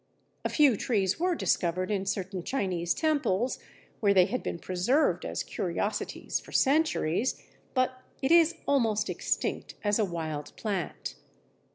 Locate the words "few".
0.49-0.77